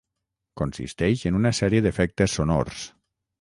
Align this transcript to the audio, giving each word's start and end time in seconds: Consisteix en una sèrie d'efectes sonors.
Consisteix 0.61 1.21
en 1.31 1.37
una 1.41 1.51
sèrie 1.59 1.83
d'efectes 1.89 2.39
sonors. 2.41 2.83